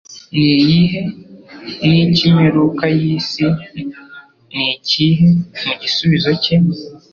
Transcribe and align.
ni 0.39 0.49
iyihe 0.61 1.01
n'icy'imperuka 1.87 2.83
y'isi 2.99 3.45
ni 4.53 4.65
ikihe?» 4.75 5.27
Mu 5.65 5.73
gisubizo 5.81 6.29
cye, 6.43 6.55